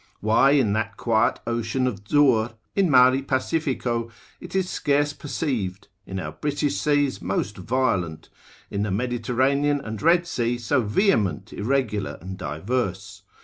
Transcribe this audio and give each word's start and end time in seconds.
Why 0.19 0.53
in 0.53 0.73
that 0.73 0.97
quiet 0.97 1.39
ocean 1.45 1.85
of 1.85 2.07
Zur, 2.07 2.55
in 2.75 2.89
mari 2.89 3.21
pacifico, 3.21 4.09
it 4.39 4.55
is 4.55 4.67
scarce 4.67 5.13
perceived, 5.13 5.89
in 6.07 6.19
our 6.19 6.31
British 6.31 6.77
seas 6.77 7.21
most 7.21 7.55
violent, 7.57 8.29
in 8.71 8.81
the 8.81 8.89
Mediterranean 8.89 9.79
and 9.79 10.01
Red 10.01 10.25
Sea 10.25 10.57
so 10.57 10.81
vehement, 10.81 11.53
irregular, 11.53 12.17
and 12.19 12.35
diverse? 12.35 13.21